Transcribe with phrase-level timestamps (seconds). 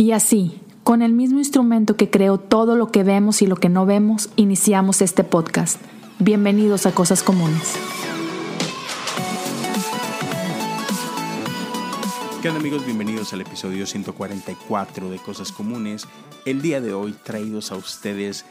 [0.00, 3.68] Y así, con el mismo instrumento que creó todo lo que vemos y lo que
[3.68, 5.78] no vemos, iniciamos este podcast.
[6.18, 7.74] Bienvenidos a Cosas Comunes.
[12.40, 12.86] ¿Qué onda amigos?
[12.86, 16.08] Bienvenidos al episodio 144 de Cosas Comunes.
[16.46, 18.46] El día de hoy traídos a ustedes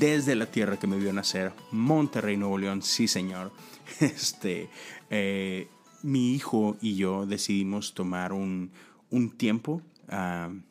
[0.00, 3.52] desde la tierra que me vio nacer, Monterrey, Nuevo León, sí señor.
[4.00, 4.68] Este,
[5.10, 5.68] eh,
[6.02, 8.72] mi hijo y yo decidimos tomar un,
[9.10, 10.67] un tiempo uh,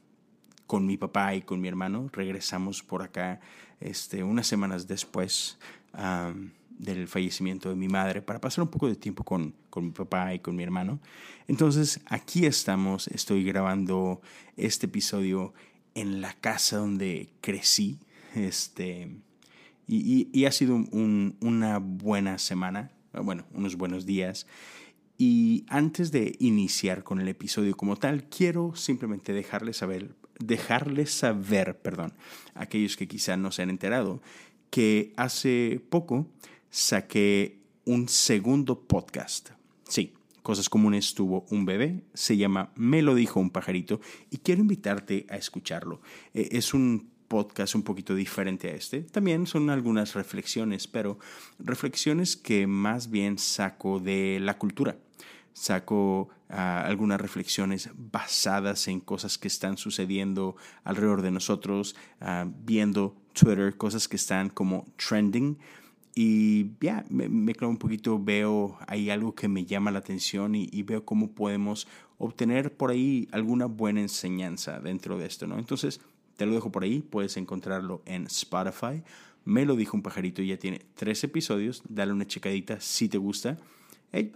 [0.68, 2.10] con mi papá y con mi hermano.
[2.12, 3.40] Regresamos por acá
[3.80, 5.58] este, unas semanas después
[6.78, 10.34] del fallecimiento de mi madre para pasar un poco de tiempo con, con, mi papá
[10.34, 11.00] y con mi hermano.
[11.48, 14.22] Entonces aquí estamos, estoy grabando
[14.58, 15.54] este episodio
[15.96, 17.98] en la casa donde crecí.
[18.36, 19.10] Este,
[19.88, 24.46] y, y, ha sido un, una buena semana, bueno, unos buenos días.
[25.18, 31.80] Y antes de iniciar con el episodio como tal, quiero simplemente dejarles saber, dejarles saber,
[31.80, 32.14] perdón,
[32.54, 34.22] aquellos que quizá no se han enterado,
[34.70, 36.28] que hace poco
[36.70, 39.50] saqué un segundo podcast.
[39.88, 44.62] Sí, Cosas Comunes tuvo un bebé, se llama Me lo dijo un pajarito y quiero
[44.62, 46.00] invitarte a escucharlo.
[46.34, 49.02] Eh, es un podcast un poquito diferente a este.
[49.02, 51.20] También son algunas reflexiones, pero
[51.60, 54.98] reflexiones que más bien saco de la cultura
[55.58, 63.16] saco ah, algunas reflexiones basadas en cosas que están sucediendo alrededor de nosotros, ah, viendo
[63.34, 65.58] Twitter, cosas que están como trending.
[66.14, 70.56] Y ya, me, me clavo un poquito, veo ahí algo que me llama la atención
[70.56, 75.60] y, y, veo cómo podemos obtener por ahí alguna buena enseñanza dentro de esto, ¿no?
[75.60, 76.02] Entonces,
[76.38, 79.04] te lo dejo por ahí, puedes encontrarlo en Spotify.
[79.44, 83.58] Me lo dijo un pajarito, ya tiene tres episodios, dale una checadita si te gusta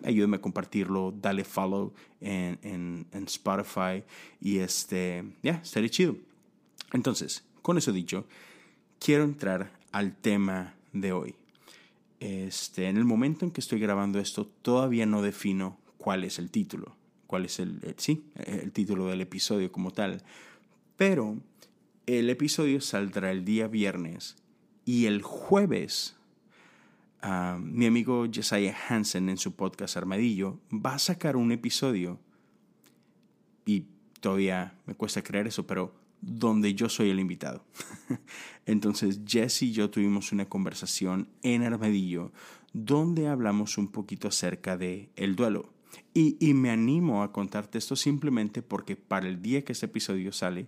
[0.04, 4.04] ayúdame a compartirlo, dale follow en, en, en Spotify
[4.40, 6.16] y este, ya, estaría chido.
[6.94, 8.26] Entonces, con eso dicho,
[9.00, 11.36] quiero entrar al tema de hoy.
[12.20, 16.52] Este, en el momento en que estoy grabando esto, todavía no defino cuál es el
[16.52, 16.96] título,
[17.28, 20.22] cuál es el, el sí, el título del episodio como tal.
[20.98, 21.38] Pero
[22.06, 24.36] el episodio saldrá el día viernes
[24.86, 26.16] y el jueves
[27.60, 32.20] mi amigo Jesiah Hansen en su podcast Armadillo va a sacar un episodio,
[33.66, 33.86] y
[34.20, 37.64] todavía me cuesta creer eso, pero donde yo soy el invitado.
[38.66, 42.32] Entonces Jesse y yo tuvimos una conversación en Armadillo
[42.74, 45.74] donde hablamos un poquito acerca de el duelo.
[46.14, 50.32] Y, y, me animo a contarte esto simplemente porque para el día que este episodio
[50.32, 50.68] sale,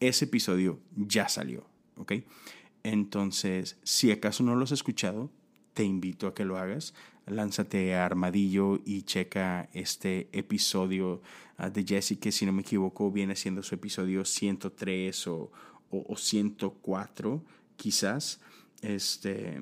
[0.00, 1.66] ese episodio ya salió,
[1.96, 2.12] ¿ok?
[2.82, 5.30] Entonces, si acaso no lo has escuchado,
[5.74, 6.94] te invito a que lo hagas.
[7.26, 11.22] Lánzate a Armadillo y checa este episodio
[11.56, 15.52] ah, de Jesse, que si no me equivoco viene siendo su episodio 103 o,
[15.90, 17.44] o, 104,
[17.76, 18.40] quizás.
[18.80, 19.60] Este,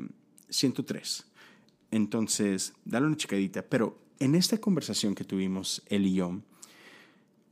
[0.48, 1.26] 103.
[1.90, 3.62] Entonces, dale una checadita.
[3.62, 6.40] Pero en esta conversación que tuvimos él y yo,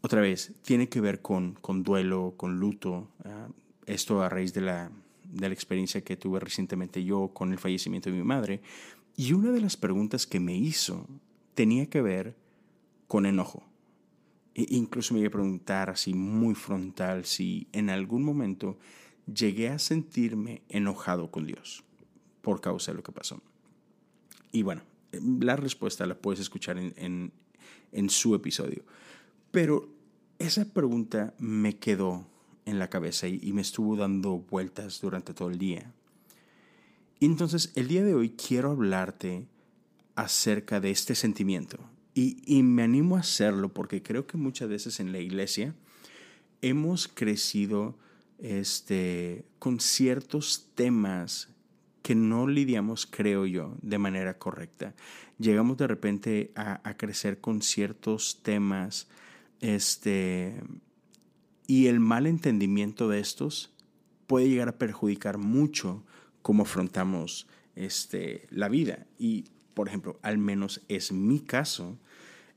[0.05, 3.09] otra vez, tiene que ver con, con duelo, con luto.
[3.25, 3.53] Uh,
[3.87, 4.91] esto a raíz de la
[5.35, 8.61] de la experiencia que tuve recientemente yo con el fallecimiento de mi madre.
[9.17, 11.07] Y una de las preguntas que me hizo
[11.55, 12.37] tenía que ver
[13.09, 13.65] con enojo.
[14.55, 18.79] E incluso me iba a preguntar así muy frontal si en algún momento
[19.33, 21.83] llegué a sentirme enojado con Dios
[22.43, 23.41] por causa de lo que pasó.
[24.53, 24.83] Y bueno,
[25.41, 27.33] la respuesta la puedes escuchar en, en,
[27.91, 28.85] en su episodio.
[29.51, 29.89] Pero
[30.39, 32.27] esa pregunta me quedó
[32.67, 35.93] en la cabeza y, me estuvo dando vueltas durante todo el día.
[37.21, 39.47] Y entonces el día de hoy quiero hablarte
[40.15, 41.79] acerca de este sentimiento.
[42.15, 45.75] Y, me animo a hacerlo porque creo que muchas veces en la iglesia
[46.63, 47.99] hemos crecido
[48.39, 51.49] este, con ciertos temas
[52.03, 54.95] que no lidiamos, creo yo, de manera correcta.
[55.39, 59.09] Llegamos de repente a, a crecer con ciertos temas
[59.65, 60.61] este,
[61.67, 63.73] y el mal entendimiento de estos
[64.27, 66.05] puede llegar a perjudicar mucho
[66.43, 69.07] cómo afrontamos este, la vida.
[69.19, 71.99] Y, por ejemplo, al menos es mi caso,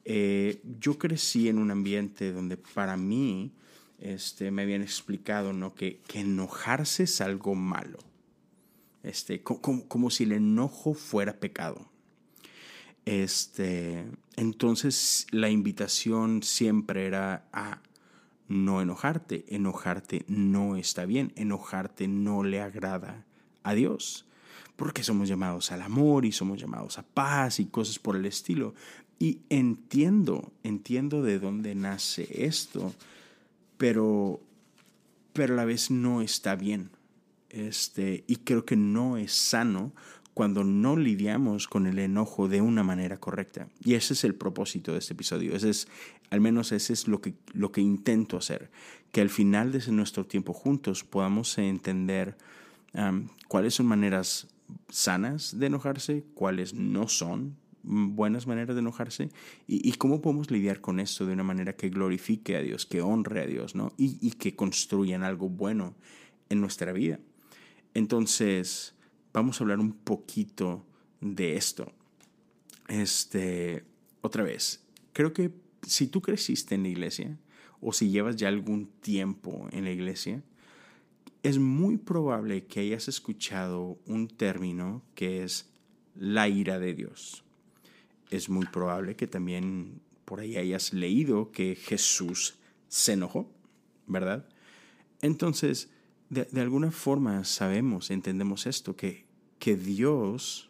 [0.03, 3.53] eh, yo crecí en un ambiente donde para mí
[3.99, 5.75] este, me habían explicado ¿no?
[5.75, 7.99] que, que enojarse es algo malo,
[9.03, 11.89] este, como, como si el enojo fuera pecado.
[13.05, 14.03] Este,
[14.37, 17.81] entonces la invitación siempre era a
[18.47, 19.43] no enojarte.
[19.49, 23.25] Enojarte no está bien, enojarte no le agrada
[23.63, 24.25] a Dios,
[24.77, 28.73] porque somos llamados al amor y somos llamados a paz y cosas por el estilo.
[29.19, 32.93] Y entiendo, entiendo de dónde nace esto,
[33.77, 34.41] pero
[35.37, 36.89] pero a la vez no está bien.
[37.49, 39.93] Este, y creo que no es sano
[40.37, 43.69] cuando no lidiamos con el enojo de una manera correcta.
[43.83, 45.55] Y ese es el propósito de este episodio.
[45.55, 45.87] Ese es,
[46.29, 48.69] al menos ese es lo que, lo que intento hacer.
[49.11, 52.37] Que al final de nuestro tiempo juntos podamos entender
[53.47, 54.47] cuáles son maneras
[54.89, 59.31] sanas de enojarse, cuáles no son buenas maneras de enojarse
[59.65, 63.41] y, cómo podemos lidiar con esto de una manera que glorifique a Dios, que honre
[63.41, 63.91] a Dios, ¿no?
[63.97, 65.95] Y, y que construyan algo bueno
[66.49, 67.19] en nuestra vida.
[67.95, 68.93] Entonces,
[69.37, 70.83] vamos a hablar un poquito
[71.21, 71.91] de esto.
[72.87, 73.83] Este,
[74.21, 75.51] otra vez, creo que
[75.83, 77.37] si tú creciste en la iglesia
[77.79, 80.41] o si llevas ya algún tiempo en la iglesia,
[81.43, 85.69] es muy probable que hayas escuchado un término que es
[86.15, 87.43] la ira de Dios.
[88.31, 92.55] Es muy probable que también por ahí hayas leído que Jesús
[92.87, 93.49] se enojó,
[94.07, 94.49] ¿verdad?
[95.21, 95.89] Entonces,
[96.29, 99.26] de, alguna forma sabemos, entendemos esto, que,
[99.59, 100.69] que Dios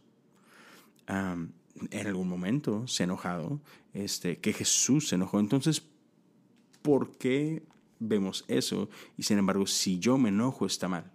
[1.08, 3.62] en algún momento se ha enojado,
[3.94, 5.40] este, que Jesús se enojó.
[5.40, 5.82] Entonces,
[6.82, 7.64] ¿por qué
[8.00, 11.12] vemos eso y sin embargo si yo me enojo está mal?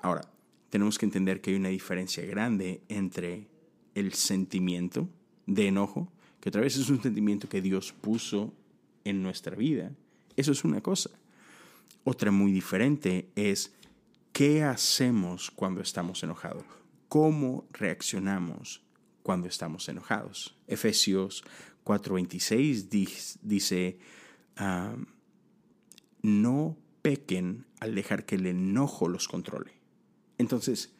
[0.00, 0.28] Ahora,
[0.70, 3.46] tenemos que entender que hay una diferencia grande entre
[3.94, 5.08] el sentimiento
[5.46, 6.08] de enojo,
[6.40, 8.52] que otra vez es un sentimiento que Dios puso
[9.04, 9.92] en nuestra vida.
[10.36, 11.10] Eso es una cosa.
[12.02, 13.72] Otra muy diferente es
[14.34, 16.64] qué hacemos cuando estamos enojados,
[17.08, 18.82] cómo reaccionamos
[19.22, 20.58] cuando estamos enojados.
[20.66, 21.44] Efesios
[21.84, 22.88] 4:26
[23.42, 23.98] dice,
[26.20, 29.80] no pequen al dejar que el enojo los controle.
[30.36, 30.92] Entonces,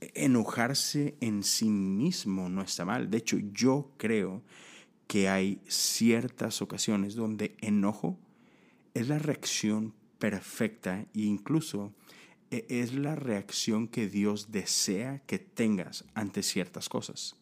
[0.00, 3.08] enojarse en sí mismo no está mal.
[3.08, 4.44] De hecho, yo creo
[5.06, 8.18] que hay ciertas ocasiones donde enojo
[8.92, 11.94] es la reacción perfecta e incluso
[12.50, 17.36] es la reacción que Dios desea que tengas ante ciertas cosas.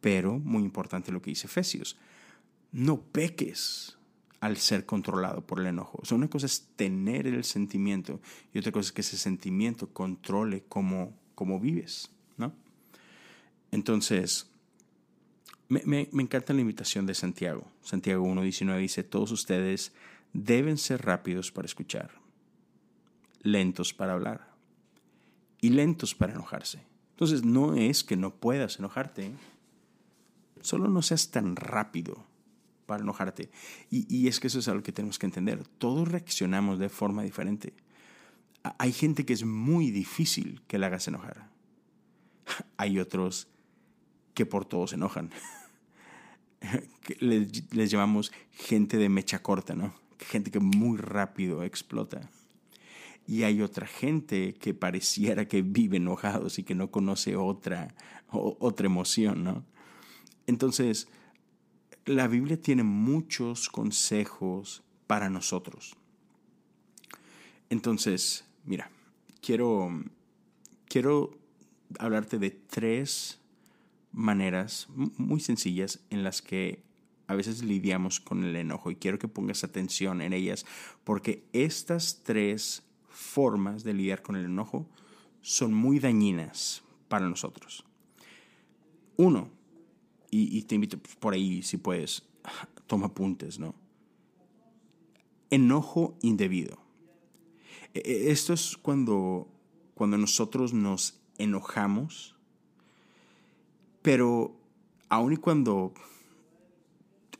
[0.00, 1.96] Pero, muy importante lo que dice Efesios,
[2.72, 3.96] no peques
[4.40, 6.00] al ser controlado por el enojo.
[6.02, 8.20] O sea, una cosa es tener el sentimiento
[8.52, 12.52] y otra cosa es que ese sentimiento controle cómo, cómo vives, ¿no?
[13.70, 14.50] Entonces,
[15.68, 17.70] me, me, me, encanta la invitación de Santiago.
[17.82, 19.92] Santiago 1.19 dice, todos ustedes
[20.32, 22.10] deben ser rápidos para escuchar,
[23.42, 24.52] lentos para hablar
[25.60, 26.80] y lentos para enojarse.
[27.10, 29.32] Entonces, no es que no puedas enojarte,
[30.60, 32.26] solo no seas tan rápido
[32.86, 33.50] para enojarte.
[33.90, 35.66] Y, es que eso es algo que tenemos que entender.
[35.78, 37.74] Todos reaccionamos de forma diferente.
[38.78, 41.48] Hay gente que es muy difícil que la hagas enojar.
[42.76, 43.48] Hay otros
[44.34, 45.30] que por todos se enojan.
[47.20, 49.94] les, les, llamamos gente de mecha corta, ¿no?
[50.18, 52.30] Gente que muy rápido explota.
[53.26, 57.94] Y hay otra gente que pareciera que vive enojados y que no conoce otra,
[58.30, 59.64] otra emoción, ¿no?
[60.46, 61.08] Entonces,
[62.04, 65.96] la Biblia tiene muchos consejos para nosotros.
[67.70, 68.90] Entonces, mira,
[69.40, 69.88] quiero,
[70.88, 71.38] quiero
[71.98, 73.40] hablarte de tres
[74.12, 76.82] maneras muy sencillas en las que
[77.26, 80.66] a veces lidiamos con el enojo y quiero que pongas atención en ellas
[81.04, 84.86] porque estas tres formas de lidiar con el enojo
[85.40, 87.84] son muy dañinas para nosotros.
[89.16, 89.50] Uno,
[90.30, 92.22] y, te invito por ahí, si puedes,
[92.86, 93.74] toma apuntes, ¿no?
[95.50, 96.78] Enojo indebido.
[97.92, 99.46] E, e, esto es cuando,
[99.94, 102.34] cuando nosotros nos enojamos,
[104.00, 104.56] pero
[105.10, 105.92] aun y cuando,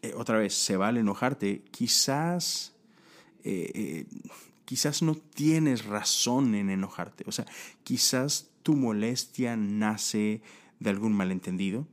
[0.03, 2.75] eh, otra vez, se vale enojarte, quizás,
[3.45, 4.07] eh, eh,
[4.73, 7.25] quizás no tienes razón en enojarte.
[7.27, 7.45] O sea,
[7.85, 10.41] quizás tu molestia nace
[10.81, 11.87] de algún malentendido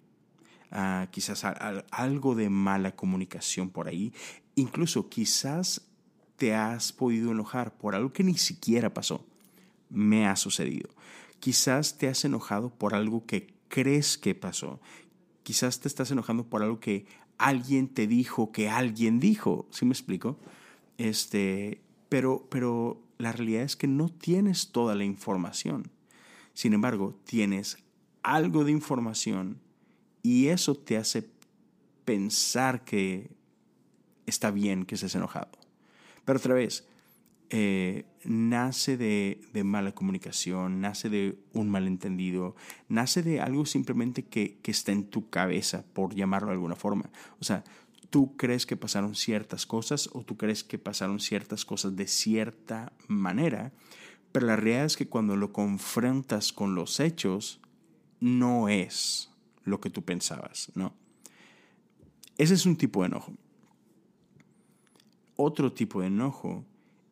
[1.11, 1.43] quizás
[1.91, 4.13] algo de mala comunicación por ahí.
[4.55, 5.89] Incluso quizás
[6.37, 9.25] te has podido enojar por algo que ni siquiera pasó.
[9.89, 10.89] Me ha sucedido.
[11.41, 14.79] Quizás te has enojado por algo que crees que pasó.
[15.43, 17.07] Quizás te estás enojando por algo que
[17.37, 19.67] alguien te dijo que alguien dijo.
[19.71, 20.39] ¿Sí me explico?
[20.97, 25.91] Este, pero, pero la realidad es que no tienes toda la información.
[26.53, 27.77] Sin embargo, tienes
[28.23, 29.59] algo de información
[30.21, 31.29] y eso te hace
[32.05, 33.31] pensar que
[34.25, 35.51] está bien que estés enojado.
[36.25, 36.87] Pero otra vez,
[37.51, 42.55] eh, nace de, mala comunicación, nace de un malentendido,
[42.87, 47.09] nace de algo simplemente que, que está en tu cabeza, por llamarlo de alguna forma.
[47.39, 47.63] O sea,
[48.09, 52.93] tú crees que pasaron ciertas cosas o tú crees que pasaron ciertas cosas de cierta
[53.07, 53.71] manera,
[54.31, 57.59] pero la realidad es que cuando lo confrontas con los hechos,
[58.19, 59.31] no es
[59.63, 60.93] lo que tú pensabas, ¿no?
[62.37, 63.33] Ese es un tipo de enojo.
[65.35, 66.65] Otro tipo de enojo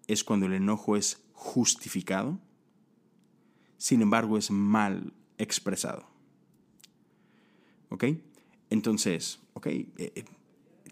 [0.07, 2.39] es cuando el enojo es justificado,
[3.77, 6.07] sin embargo es mal expresado.
[7.89, 8.05] ¿Ok?
[8.69, 10.25] Entonces, ok, eh, eh,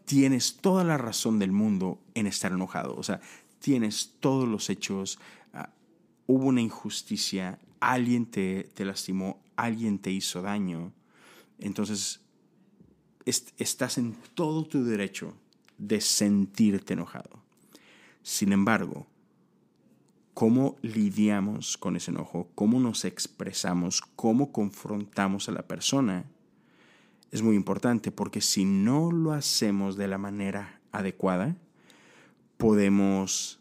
[0.05, 2.95] tienes toda la razón del mundo en estar enojado.
[2.95, 3.21] O sea,
[3.59, 5.19] tienes todos los hechos,
[5.53, 5.69] ah,
[6.27, 10.93] hubo una injusticia, alguien te, te, lastimó, alguien te hizo daño.
[11.59, 12.21] Entonces,
[13.25, 15.33] estás en todo tu derecho
[15.77, 17.43] de sentirte enojado.
[18.21, 19.07] Sin embargo,
[20.33, 26.25] cómo lidiamos con ese enojo, cómo nos expresamos, cómo confrontamos a la persona,
[27.31, 31.55] es muy importante porque si no lo hacemos de la manera adecuada,
[32.57, 33.59] podemos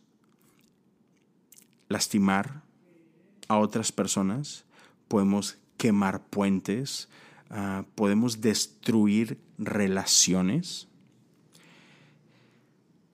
[1.89, 2.63] lastimar
[3.49, 4.65] a otras personas,
[5.09, 7.09] podemos quemar puentes,
[7.51, 10.89] ah, podemos destruir relaciones.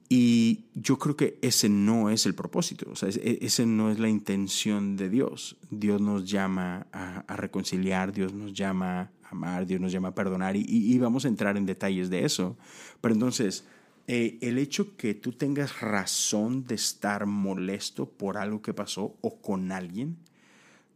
[0.09, 4.09] Y yo creo que ese no es el propósito, o sea, ese no es la
[4.09, 5.57] intención de Dios.
[5.71, 10.57] Dios nos llama a, a reconciliar, Dios nos llama amar, Dios nos llama a perdonar
[10.57, 12.57] y, vamos a entrar en detalles de eso.
[13.01, 13.65] Pero entonces,
[14.07, 19.41] eh, el hecho que tú tengas razón de estar molesto por algo que pasó o
[19.41, 20.17] con alguien,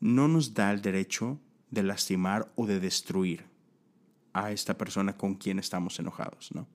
[0.01, 1.39] no nos da el derecho
[1.71, 3.45] de lastimar o de destruir
[4.33, 6.67] a esta persona con quien estamos enojados, ¿no?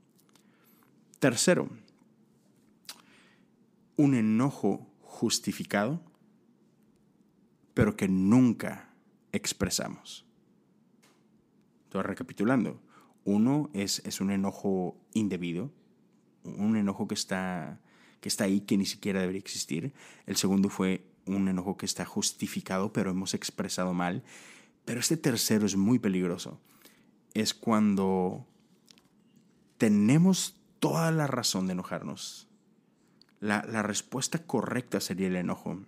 [1.20, 1.70] Tercero,
[3.98, 6.02] un enojo justificado,
[7.74, 8.90] pero que nunca
[9.34, 10.26] expresamos.
[11.90, 12.80] Estoy recapitulando.
[13.26, 15.72] Uno es, es un enojo indebido,
[16.44, 17.80] un enojo que está,
[18.22, 19.92] que está ahí, que ni siquiera debería existir.
[20.28, 24.22] El segundo fue un enojo que está justificado, pero hemos expresado mal.
[24.86, 26.60] Pero este tercero es muy peligroso.
[27.34, 28.46] Es cuando
[29.80, 32.48] tenemos toda la razón de enojarnos.
[33.40, 35.80] La, la respuesta correcta sería el enojo.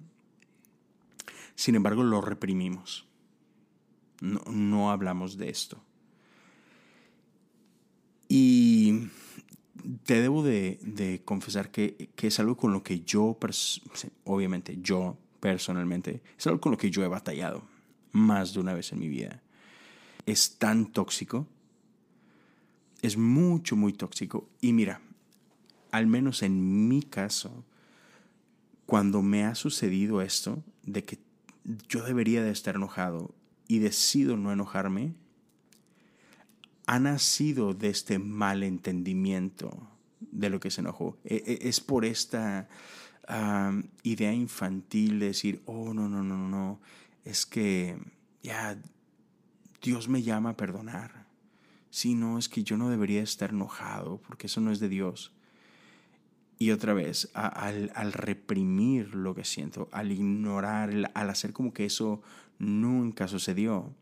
[1.53, 3.08] Sin embargo, lo reprimimos.
[4.20, 5.84] No, no hablamos de esto.
[8.33, 9.09] Y
[10.05, 13.38] te debo de, confesar que, es algo con lo que yo,
[14.23, 17.61] obviamente yo personalmente, es algo con lo que yo he batallado
[18.13, 19.43] más de una vez en mi vida.
[20.25, 21.45] Es tan tóxico,
[23.01, 24.47] es mucho, muy tóxico.
[24.61, 25.01] Y mira,
[25.91, 27.65] al menos en mi caso,
[28.85, 31.19] cuando me ha sucedido esto, de que
[31.89, 33.35] yo debería de estar enojado
[33.67, 35.15] y decido no enojarme,
[36.91, 39.71] ha nacido de este malentendimiento
[40.19, 41.17] de lo que se enojó.
[41.24, 42.67] E, e, es por esta
[44.03, 46.81] idea infantil de decir, oh, no, no, no, no,
[47.24, 47.98] es que
[48.43, 48.77] ya
[49.81, 51.27] Dios me llama a perdonar.
[51.91, 55.31] Si no, es que yo no debería estar enojado porque eso no es de Dios.
[56.60, 62.21] Y otra vez, al, reprimir lo que siento, al ignorar, al hacer como que eso
[62.60, 63.95] nunca sucedió,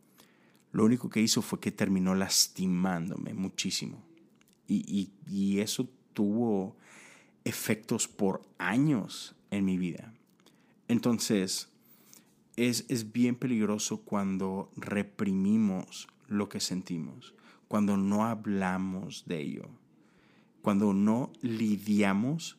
[0.71, 4.03] lo único que hizo fue que terminó lastimándome muchísimo.
[4.67, 5.09] Y,
[5.59, 6.75] eso tuvo
[7.43, 10.13] efectos por años en mi vida.
[10.87, 11.69] Entonces,
[12.55, 17.33] es, es bien peligroso cuando reprimimos lo que sentimos,
[17.67, 19.69] cuando no hablamos de ello,
[20.61, 22.57] cuando no lidiamos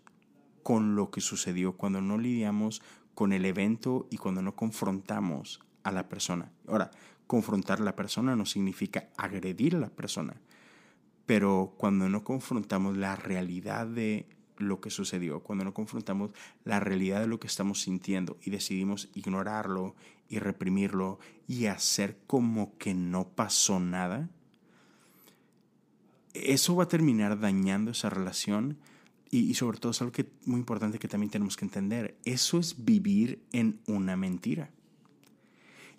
[0.63, 2.83] con lo que sucedió, cuando no lidiamos
[3.15, 6.51] con el evento y cuando no confrontamos a la persona.
[6.67, 6.91] Ahora,
[7.31, 10.35] confrontar a la persona no significa agredir a la persona.
[11.27, 16.33] Pero cuando no confrontamos la realidad de lo que sucedió, cuando no confrontamos
[16.65, 19.95] la realidad de lo que estamos sintiendo y decidimos ignorarlo
[20.29, 24.29] y reprimirlo y hacer como que no pasó nada,
[26.35, 28.77] eso va a terminar dañando esa relación
[29.31, 32.19] y, sobre todo es algo que muy importante que también tenemos que entender.
[32.25, 34.73] Eso es vivir en una mentira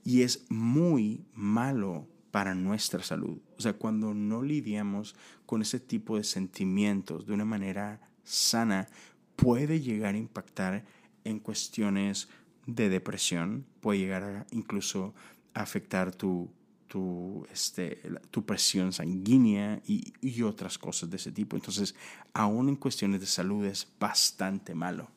[0.04, 3.40] y es muy malo para nuestra salud.
[3.58, 5.16] O sea, cuando no lidiamos
[5.46, 8.88] con ese tipo de sentimientos de una manera sana,
[9.36, 10.86] puede llegar a impactar
[11.24, 12.30] en cuestiones
[12.66, 15.14] de depresión, puede llegar a incluso
[15.54, 16.50] afectar tu,
[16.88, 21.56] tu, este, tu presión sanguínea y, y otras cosas de ese tipo.
[21.56, 21.96] Entonces,
[22.34, 25.10] aún en cuestiones de salud es bastante malo.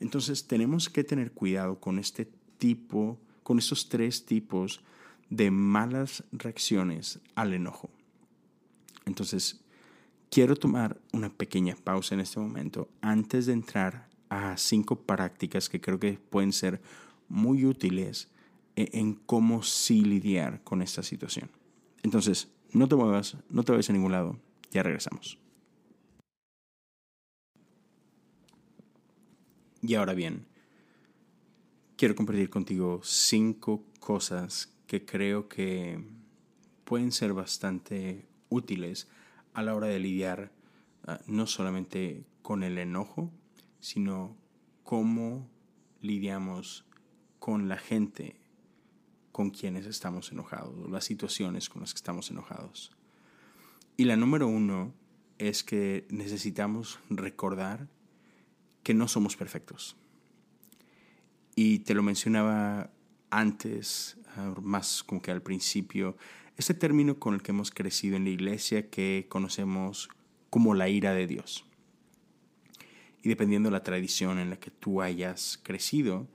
[0.00, 2.28] Entonces, tenemos que tener cuidado con este
[2.58, 4.80] tipo de con estos tres tipos
[5.30, 7.90] de malas reacciones al enojo.
[9.06, 9.64] Entonces,
[10.30, 15.80] quiero tomar una pequeña pausa en este momento antes de entrar a cinco prácticas que
[15.80, 16.80] creo que pueden ser
[17.28, 18.28] muy útiles
[18.76, 21.50] e-, en cómo sí lidiar con esta situación.
[22.02, 24.38] Entonces, no te muevas, no te vayas a ningún lado,
[24.70, 25.38] ya regresamos.
[29.82, 30.46] Y ahora bien,
[32.02, 36.04] quiero compartir contigo cinco cosas que creo que
[36.82, 39.06] pueden ser bastante útiles
[39.54, 40.50] a la hora de lidiar
[41.06, 43.30] ah, no solamente con el enojo,
[43.78, 44.36] sino
[44.82, 45.48] cómo
[46.00, 46.84] lidiamos
[47.38, 48.34] con la gente
[49.30, 52.90] con quienes estamos enojados, las situaciones con las que estamos enojados.
[53.96, 54.92] Y la número uno
[55.38, 57.86] es que necesitamos recordar
[58.82, 59.96] que no somos perfectos.
[61.54, 62.90] Y te lo mencionaba
[63.30, 66.16] antes, ah, más como que al principio,
[66.56, 70.08] este término con el que hemos crecido en la iglesia que conocemos
[70.50, 71.64] como la ira de Dios.
[73.22, 76.26] Y dependiendo de la tradición en la que tú hayas crecido,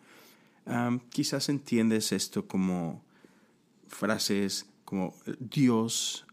[1.09, 3.03] quizás entiendes esto como
[3.87, 6.25] frases como Dios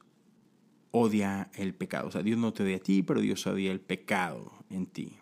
[0.92, 2.08] odia el pecado.
[2.08, 5.12] O sea, Dios no te odia a ti, pero Dios odia el pecado en ti.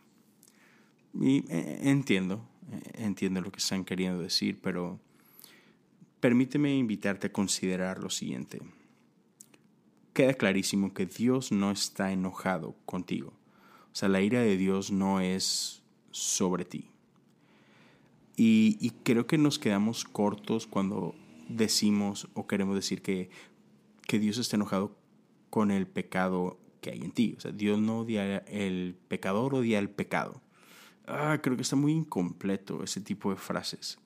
[1.15, 2.47] Y eh, entiendo,
[2.95, 5.01] entiendo lo que están queriendo decir, pero
[6.21, 8.61] permíteme invitarte a considerar lo siguiente.
[10.13, 13.33] Queda clarísimo que Dios no está enojado contigo.
[13.93, 16.91] O sea, la ira de Dios no es sobre ti.
[18.37, 21.15] Y, creo que nos quedamos cortos cuando
[21.49, 23.31] decimos o queremos decir que,
[24.07, 24.97] que Dios está enojado
[25.51, 27.35] con el pecado que hay en ti.
[27.37, 30.41] O sea, Dios no odia el pecador, odia el pecado.
[31.07, 33.99] Ah, creo que está muy incompleto ese tipo de frases.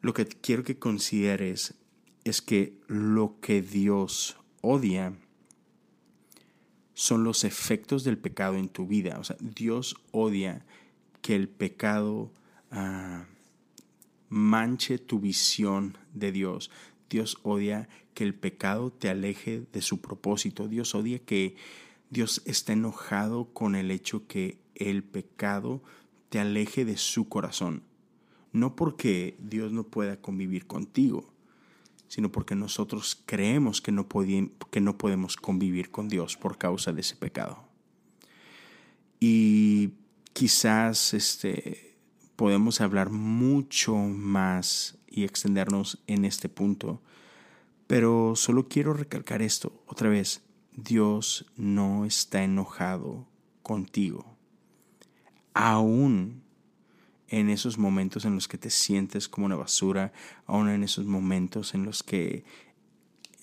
[0.00, 1.74] Lo que quiero que consideres
[2.24, 5.14] es que lo que Dios odia
[6.94, 9.18] son los efectos del pecado en tu vida.
[9.18, 10.64] O sea, Dios odia
[11.22, 12.32] que el pecado
[12.70, 13.26] ah,
[14.28, 16.70] manche tu visión de Dios.
[17.10, 20.68] Dios odia que el pecado te aleje de su propósito.
[20.68, 21.56] Dios odia que
[22.10, 25.82] Dios está enojado con el hecho que el pecado
[26.28, 27.82] te aleje de su corazón.
[28.52, 31.32] No porque Dios no pueda convivir contigo,
[32.08, 37.00] sino porque nosotros creemos que no, que no podemos convivir con Dios por causa de
[37.00, 37.68] ese pecado.
[39.18, 39.94] Y
[40.32, 41.96] quizás este,
[42.36, 47.00] podemos hablar mucho más y extendernos en este punto,
[47.86, 50.42] pero solo quiero recalcar esto otra vez.
[50.76, 53.28] Dios no está enojado
[53.62, 54.33] contigo.
[55.54, 56.42] Aún
[57.28, 60.12] en esos momentos en los que te sientes como una basura,
[60.46, 62.44] aún en esos momentos en los que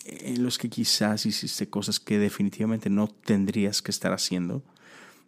[0.05, 4.63] en los que quizás hiciste cosas que definitivamente no tendrías que estar haciendo,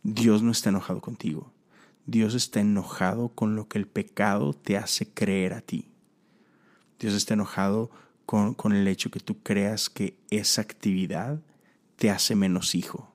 [0.01, 1.51] Dios no está enojado contigo.
[2.05, 5.89] Dios está enojado con lo que el pecado te hace creer a ti.
[6.99, 7.91] Dios está enojado
[8.25, 11.39] con, con el hecho que tú creas que esa actividad
[11.95, 13.13] te hace menos hijo,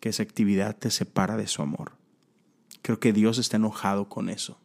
[0.00, 1.92] que esa actividad te separa de su amor.
[2.82, 4.58] Creo que Dios está enojado con eso.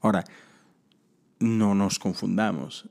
[0.00, 0.24] Ahora,
[1.38, 2.88] no nos confundamos.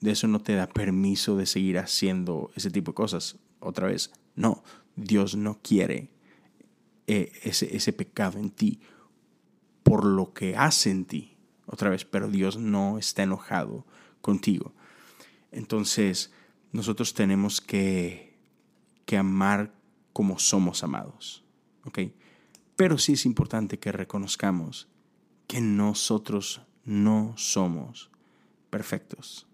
[0.00, 3.36] De eso no te da permiso de seguir haciendo ese tipo de cosas.
[3.60, 4.62] Otra vez, no,
[4.96, 6.10] Dios no quiere
[7.06, 8.80] eh, ese, ese pecado en ti
[9.82, 11.36] por lo que hace en ti.
[11.66, 13.86] Otra vez, pero Dios no está enojado
[14.20, 14.72] contigo.
[15.50, 16.32] Entonces,
[16.72, 18.36] nosotros tenemos que,
[19.04, 19.72] que amar
[20.12, 21.44] como somos amados.
[21.84, 21.98] ¿ok?
[22.82, 24.88] Pero sí es importante que reconozcamos
[25.46, 28.10] que nosotros no somos
[28.70, 29.46] perfectos.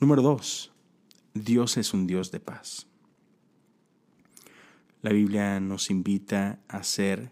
[0.00, 0.72] Número dos,
[1.32, 2.88] Dios es un Dios de paz.
[5.00, 7.30] La Biblia nos invita a ser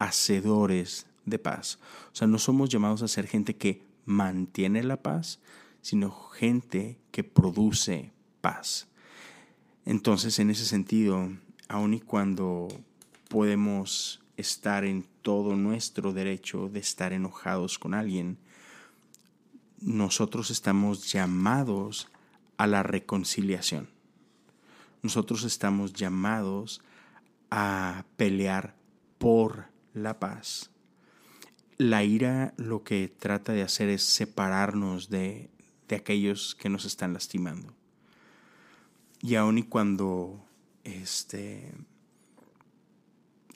[0.00, 1.78] hacedores de paz.
[2.12, 5.38] O sea, no somos llamados a ser gente que mantiene la paz,
[5.82, 8.88] sino gente que produce paz.
[9.84, 11.30] Entonces, en ese sentido,
[11.68, 12.66] aun y cuando
[13.34, 18.38] podemos estar en todo nuestro derecho de estar enojados con alguien,
[19.80, 22.12] nosotros estamos llamados
[22.58, 23.88] a la reconciliación.
[25.02, 26.80] Nosotros estamos llamados
[27.50, 28.76] a pelear
[29.18, 30.70] por la paz.
[31.76, 35.50] La ira lo que trata de hacer es separarnos de,
[35.88, 37.74] de aquellos que nos están lastimando.
[39.20, 40.46] Y aun y cuando
[40.84, 41.72] este,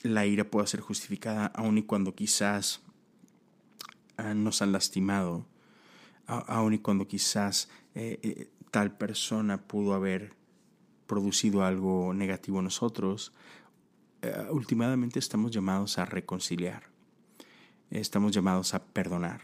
[0.03, 2.81] la ira pueda ser justificada aun y cuando quizás
[4.17, 5.45] ah, nos han lastimado,
[6.27, 10.33] aun y cuando quizás eh, eh, tal persona pudo haber
[11.07, 13.33] producido algo negativo en nosotros,
[14.21, 16.83] eh, últimamente estamos llamados a reconciliar,
[17.89, 19.41] estamos llamados a perdonar.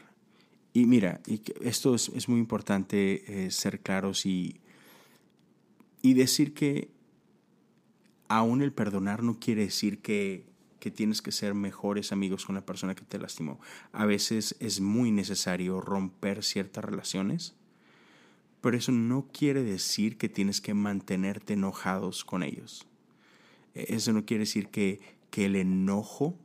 [0.73, 1.21] Y mira,
[1.61, 4.59] esto es, muy importante ser claros y,
[6.01, 6.89] y decir que
[8.27, 10.45] aún el perdonar no quiere decir que,
[10.79, 13.59] que tienes que ser mejores amigos con la persona que te lastimó.
[13.91, 17.55] A veces es muy necesario romper ciertas relaciones,
[18.61, 22.87] pero eso no quiere decir que tienes que mantenerte enojados con ellos.
[23.73, 26.37] E, eso no quiere decir que, que el enojo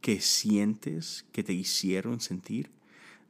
[0.00, 2.70] que sientes, que te hicieron sentir,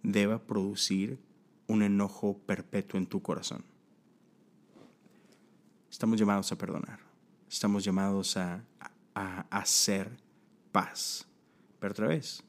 [0.03, 1.18] deba producir
[1.66, 3.64] un enojo perpetuo en tu corazón.
[5.90, 7.01] Estamos llamados a perdonar,
[7.48, 8.64] estamos llamados a,
[9.14, 10.11] a, hacer
[10.72, 11.27] paz.
[11.81, 12.42] Pero otra vez,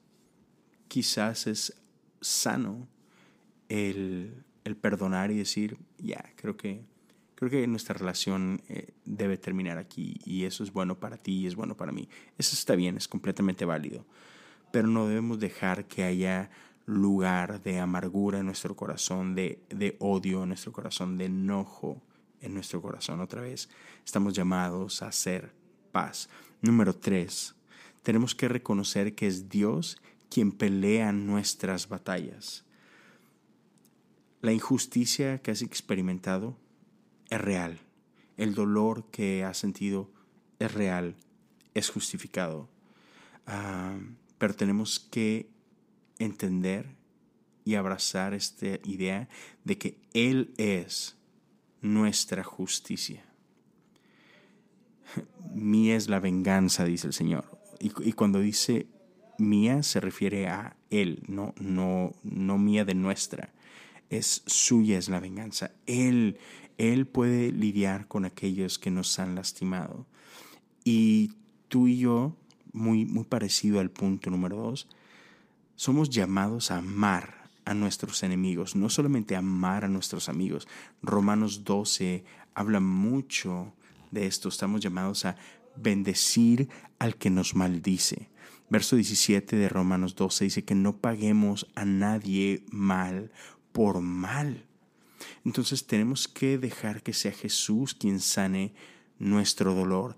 [0.87, 1.73] quizás es
[2.21, 2.87] sano
[3.69, 6.83] el, el perdonar y decir, ya, creo que
[7.39, 11.47] creo que nuestra relación eh, debe terminar aquí y eso es bueno para ti y
[11.47, 12.09] es bueno para mí.
[12.37, 14.05] Eso está bien, es completamente válido.
[14.73, 16.49] Pero no debemos dejar que haya
[16.85, 22.01] lugar de amargura en nuestro corazón, de, de odio en nuestro corazón, de enojo
[22.41, 23.21] en nuestro corazón.
[23.21, 23.69] Otra vez,
[24.05, 25.53] estamos llamados a hacer
[25.91, 26.29] paz.
[26.61, 27.55] Número tres,
[28.03, 29.97] tenemos que reconocer que es Dios
[30.29, 32.65] quien pelea nuestras batallas.
[34.41, 36.57] La injusticia que has experimentado
[37.29, 37.79] es real.
[38.37, 40.09] El dolor que has sentido
[40.59, 41.15] es real,
[41.73, 42.69] es justificado.
[43.45, 43.97] Ah,
[44.37, 45.49] pero tenemos que
[46.19, 46.95] entender
[47.65, 49.27] y abrazar esta idea
[49.63, 51.18] de que Él es
[51.81, 53.25] nuestra justicia.
[55.53, 57.59] Mía es la venganza, dice el Señor.
[57.79, 58.87] Y, cuando dice
[59.37, 63.53] mía se refiere a Él, no, no, no mía de nuestra.
[64.09, 65.71] Es suya es la venganza.
[65.85, 66.37] Él,
[66.77, 70.05] él puede lidiar con aquellos que nos han lastimado.
[70.83, 71.33] Y
[71.69, 72.35] tú y yo,
[72.73, 74.89] muy, muy parecido al punto número dos,
[75.75, 80.67] somos llamados a amar a nuestros enemigos, no solamente amar a nuestros amigos.
[81.01, 83.73] Romanos 12 habla mucho
[84.11, 84.49] de esto.
[84.49, 85.35] Estamos llamados a
[85.75, 88.29] bendecir al que nos maldice.
[88.69, 93.31] Verso 17 de Romanos 12 dice que no paguemos a nadie mal
[93.71, 94.65] por mal.
[95.43, 98.73] Entonces tenemos que dejar que sea Jesús quien sane
[99.17, 100.15] nuestro dolor,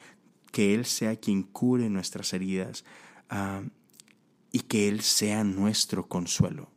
[0.51, 2.83] que Él sea quien cure nuestras heridas
[3.29, 3.63] ah,
[4.51, 6.69] y que Él sea nuestro consuelo.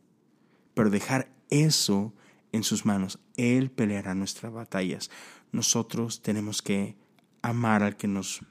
[0.75, 2.13] Pero dejar eso
[2.51, 5.09] en sus manos, Él peleará nuestras batallas.
[5.51, 6.95] Nosotros tenemos que
[7.41, 8.41] amar al que nos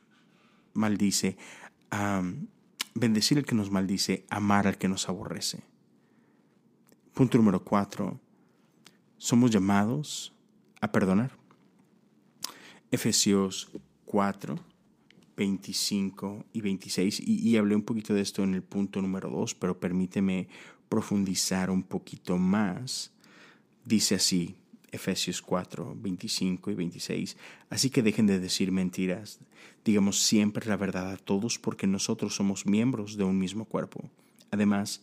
[0.72, 1.37] maldice,
[2.94, 5.62] bendecir al que nos maldice, amar al que nos aborrece.
[7.12, 8.20] Punto número cuatro,
[9.18, 10.34] somos llamados
[10.80, 11.30] a perdonar.
[12.90, 13.70] Efesios
[14.04, 14.56] 4,
[15.37, 19.80] 25 y 26, y, hablé un poquito de esto en el punto número 2, pero
[19.80, 20.48] permíteme
[20.94, 23.11] profundizar un poquito más.
[23.85, 24.54] Dice así,
[24.92, 27.37] Efesios 4, 25 y 26.
[27.68, 29.40] Así que dejen de decir mentiras.
[29.85, 34.09] Digamos siempre la verdad a todos porque nosotros somos miembros de un mismo cuerpo.
[34.52, 35.02] Además,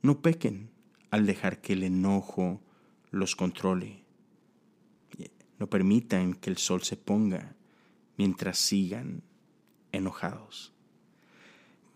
[0.00, 0.70] no pequen
[1.10, 2.62] al dejar que el enojo
[3.10, 4.04] los controle.
[5.58, 7.56] No permitan que el sol se ponga
[8.16, 9.24] mientras sigan
[9.90, 10.72] enojados.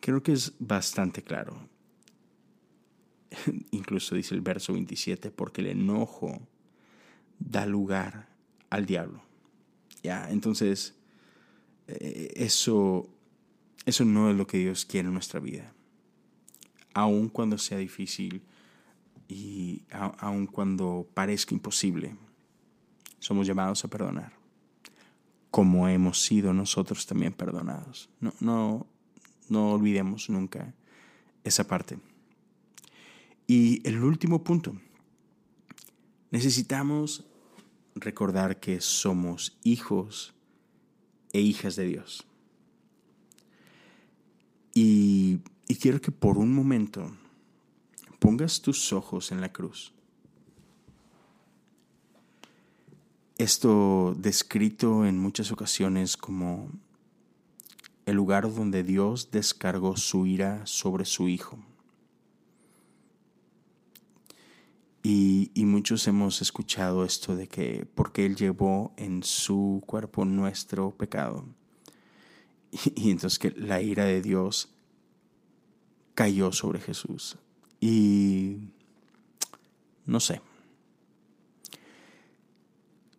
[0.00, 1.75] Creo que es bastante claro.
[3.70, 6.40] Incluso dice el verso 27, porque el enojo
[7.38, 8.28] da lugar
[8.70, 9.22] al diablo.
[10.02, 10.94] Ya, entonces
[11.88, 13.08] eh, eso
[13.86, 15.72] eso no es lo que Dios quiere en nuestra vida.
[16.92, 18.42] Aun cuando sea difícil,
[19.28, 22.16] y aun cuando parezca imposible,
[23.18, 24.32] somos llamados a perdonar,
[25.50, 28.08] como hemos sido nosotros también perdonados.
[28.20, 28.86] No, no,
[29.48, 30.74] no olvidemos nunca
[31.44, 31.98] esa parte.
[33.46, 34.76] Y el último punto,
[36.30, 37.24] necesitamos
[37.94, 40.34] recordar que somos hijos
[41.32, 42.26] e hijas de Dios.
[44.74, 47.16] Y, y quiero que por un momento
[48.18, 49.92] pongas tus ojos en la cruz.
[53.38, 56.70] Esto descrito en muchas ocasiones como
[58.06, 61.58] el lugar donde Dios descargó su ira sobre su Hijo.
[65.08, 71.44] Y, muchos hemos escuchado esto de que porque Él llevó en su cuerpo nuestro pecado.
[72.96, 74.74] y entonces que la ira de Dios
[76.16, 77.38] cayó sobre Jesús.
[77.80, 78.70] Y
[80.06, 80.40] no sé.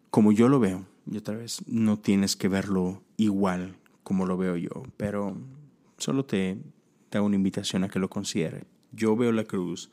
[0.09, 4.57] Como yo lo veo, y otra vez, no tienes que verlo igual como lo veo
[4.57, 5.37] yo, pero
[5.97, 6.57] solo te
[7.11, 8.65] da una invitación a que lo considere.
[8.91, 9.89] Yo veo la cruz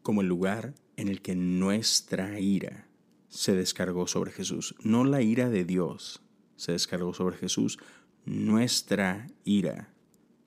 [0.00, 2.88] como el lugar en el que nuestra ira
[3.28, 6.22] se descargó sobre Jesús, no la ira de Dios
[6.56, 7.78] se descargó sobre Jesús,
[8.24, 9.92] nuestra ira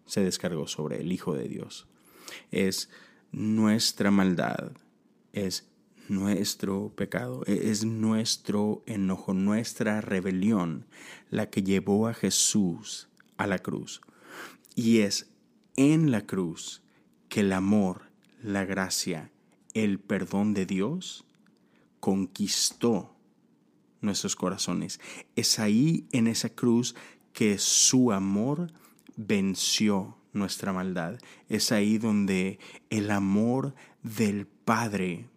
[0.05, 1.87] se descargó sobre el Hijo de Dios.
[2.51, 2.89] Es
[3.31, 4.71] nuestra maldad,
[5.33, 5.69] es
[6.07, 10.85] nuestro pecado, e-, es nuestro enojo, nuestra rebelión
[11.29, 14.01] la que llevó a Jesús a la cruz.
[14.75, 15.29] Y es
[15.75, 16.81] en la cruz
[17.29, 18.03] que el amor,
[18.41, 19.31] la gracia,
[19.83, 21.25] el perdón de Dios
[21.99, 23.15] conquistó
[24.01, 24.99] nuestros corazones.
[25.35, 26.95] Es ahí en esa cruz
[27.33, 28.71] que su amor
[29.15, 31.19] venció nuestra maldad.
[31.47, 32.59] Es ahí donde
[32.89, 35.29] el amor del Padre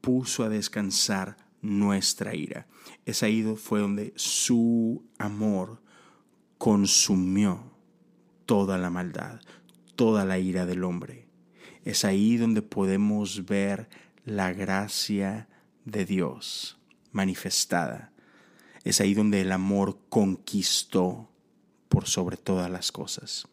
[0.00, 2.66] puso a descansar nuestra ira.
[3.04, 5.82] Es ahí donde su amor
[6.58, 7.76] consumió
[8.44, 9.40] toda la maldad,
[9.94, 11.25] toda la ira del hombre.
[11.86, 13.88] Es ahí donde podemos ver
[14.24, 15.46] la gracia
[15.84, 16.78] de Dios
[17.12, 18.10] manifestada.
[18.82, 21.30] Es ahí donde el amor conquistó
[21.88, 23.46] por sobre todas las cosas.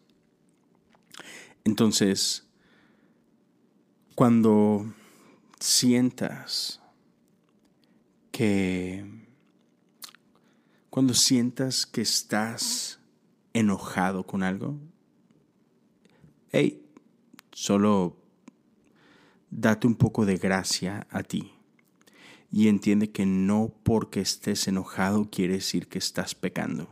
[1.62, 2.44] Entonces,
[4.16, 4.92] cuando
[5.60, 6.80] sientas
[8.32, 9.06] que,
[10.90, 12.98] cuando sientas que estás
[13.52, 14.76] enojado con algo,
[16.50, 16.84] hey,
[17.52, 18.23] solo
[19.54, 21.52] date un poco de gracia a ti
[22.50, 26.88] y entiende que no porque estés enojado quiere decir que estás pecando.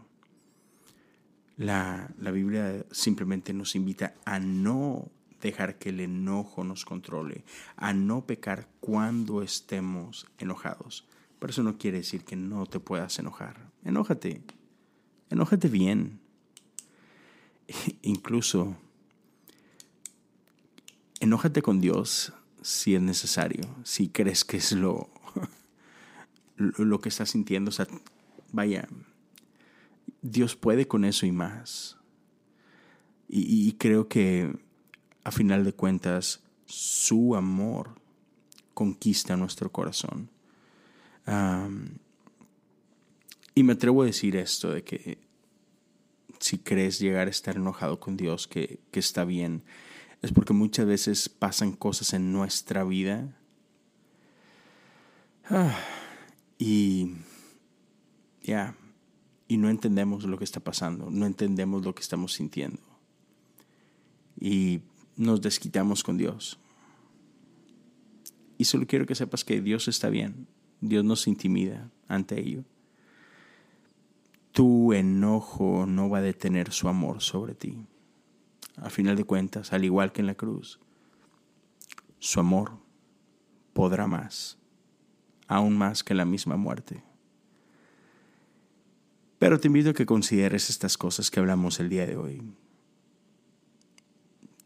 [1.56, 7.44] La, la Biblia simplemente nos invita a no dejar que el enojo nos controle,
[7.76, 11.06] a no pecar cuando estemos enojados.
[11.38, 13.70] Pero eso no quiere decir que no te puedas enojar.
[13.84, 14.42] Enójate,
[15.30, 16.20] enójate bien.
[18.02, 18.76] Incluso,
[21.20, 25.10] enójate con Dios si es necesario, si crees que es lo,
[26.56, 27.68] lo que estás sintiendo.
[27.68, 27.86] O sea,
[28.52, 28.88] vaya,
[30.22, 31.98] Dios puede con eso y más.
[33.28, 34.52] y creo que
[35.24, 38.00] a final de cuentas, su amor
[38.74, 40.30] conquista nuestro corazón.
[43.54, 45.18] y me atrevo a decir esto, de que
[46.40, 49.62] si crees llegar a estar enojado con Dios, que, está bien,
[50.22, 53.36] es porque muchas veces pasan cosas en nuestra vida
[55.50, 55.76] ah,
[56.58, 57.16] y
[58.42, 58.76] ya,
[59.48, 62.80] y no entendemos lo que está pasando, no entendemos lo que estamos sintiendo.
[64.40, 64.80] Y
[65.16, 66.58] nos desquitamos con Dios.
[68.58, 70.46] Y solo quiero que sepas que Dios está bien.
[70.80, 72.64] Dios nos intimida ante ello.
[74.52, 77.86] Tu enojo no va a detener su amor sobre ti.
[78.76, 80.80] A final de cuentas, al igual que en la cruz,
[82.18, 82.78] su amor
[83.72, 84.58] podrá más,
[85.48, 87.02] aún más que la misma muerte.
[89.38, 92.42] Pero te invito a que consideres estas cosas que hablamos el día de hoy.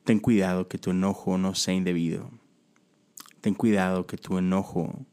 [0.05, 2.31] Ten cuidado que tu enojo no sea indebido.
[3.41, 5.07] Ten cuidado que tu enojo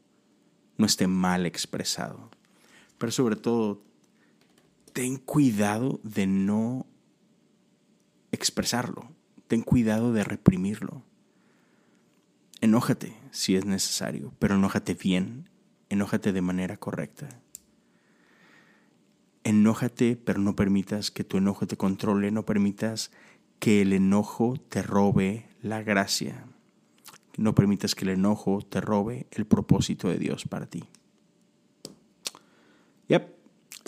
[0.76, 2.30] no esté mal expresado.
[2.98, 3.82] Pero sobre todo,
[4.92, 6.86] ten cuidado de no
[8.44, 9.10] expresarlo.
[9.48, 11.02] Ten cuidado de reprimirlo.
[12.60, 15.48] Enójate si es necesario, pero enójate bien.
[15.88, 17.28] Enójate de manera correcta.
[19.44, 23.10] Enójate, pero no permitas que tu enojo te controle, no permitas
[23.58, 26.46] que el enojo te robe la gracia.
[27.36, 30.84] No permitas que el enojo te robe el propósito de Dios para ti.
[33.08, 33.34] Yep,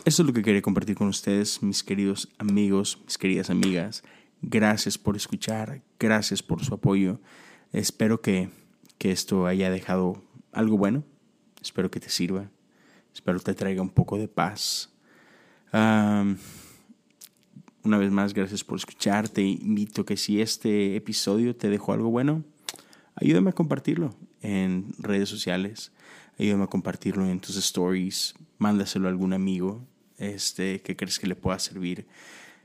[0.04, 4.02] eso es lo que quería compartir con ustedes, mis queridos amigos, mis queridas amigas.
[4.48, 7.20] Gracias por escuchar, gracias por su apoyo.
[7.72, 8.48] Espero que,
[8.96, 11.02] que esto haya dejado algo bueno.
[11.60, 12.48] Espero que te sirva.
[13.12, 14.94] Espero te traiga un poco de paz.
[15.72, 16.38] Una
[17.98, 19.28] vez más, gracias por escuchar.
[19.28, 22.44] Te invito que si este episodio te dejó algo bueno,
[23.16, 25.90] ayúdame a compartirlo en redes sociales.
[26.38, 28.36] Ayúdame a compartirlo en tus stories.
[28.58, 29.84] Mándaselo a algún amigo
[30.18, 32.06] este, que crees que le pueda servir.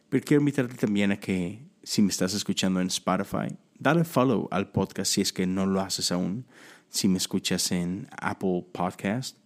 [0.09, 4.71] Pero quiero invitarte también a que, si me estás escuchando en Spotify, dale follow al
[4.71, 6.45] podcast si es que no lo haces aún.
[6.89, 9.37] Si me escuchas en Apple Podcast,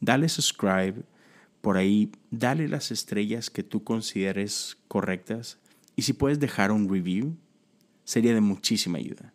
[0.00, 1.02] dale subscribe
[1.60, 5.58] por ahí, dale las estrellas que tú consideres correctas
[5.96, 7.36] y si puedes dejar un review,
[8.04, 9.32] sería de muchísima ayuda.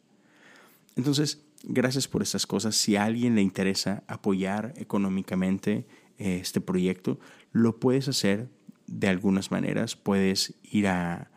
[0.96, 2.76] Entonces, gracias por estas cosas.
[2.76, 7.20] Si a alguien le interesa apoyar económicamente eh, este proyecto,
[7.52, 8.50] lo puedes hacer
[8.88, 9.96] de algunas maneras.
[9.96, 11.32] Puedes ir a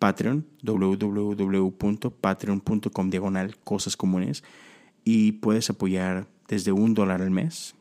[0.00, 4.42] Patreon, www.patreon.com diagonal cosas comunes
[5.04, 7.74] y puedes apoyar desde un dólar al mes.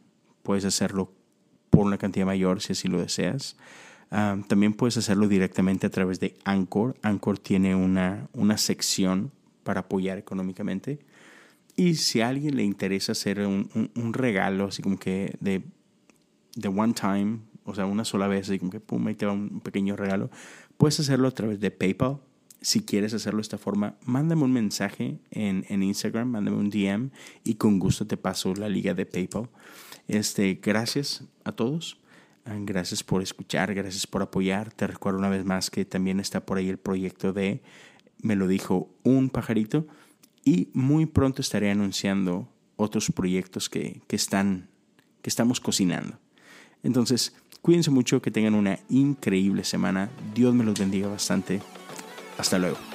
[0.43, 1.13] Puedes hacerlo
[1.69, 3.55] por una cantidad mayor si así lo deseas.
[4.11, 6.97] Ah, también puedes hacerlo directamente a través de Anchor.
[7.03, 9.31] Anchor tiene una, una sección
[9.63, 10.99] para apoyar económicamente.
[11.77, 15.63] Y si a alguien le interesa hacer un, un, regalo, así como que de,
[16.55, 19.33] de one time, o sea, una sola vez, así como que pum, ahí te va
[19.33, 20.29] un pequeño regalo,
[20.77, 22.19] puedes hacerlo a través de PayPal.
[22.61, 27.09] Si quieres hacerlo de esta forma, mándame un mensaje en, en Instagram, mándame un DM
[27.45, 29.49] y con gusto te paso la liga de PayPal.
[30.09, 31.99] Este, gracias a todos.
[32.45, 34.73] Ah, gracias por escuchar, gracias por apoyar.
[34.73, 37.61] Te recuerdo una vez más que también está por ahí el proyecto de
[38.21, 39.87] Me lo dijo un pajarito
[40.43, 44.69] y muy pronto estaré anunciando otros proyectos que, que, están,
[45.21, 46.17] que estamos cocinando.
[46.81, 50.09] Entonces, cuídense mucho, que tengan una increíble semana.
[50.33, 51.61] Dios me los bendiga bastante.
[52.37, 52.88] Hasta luego.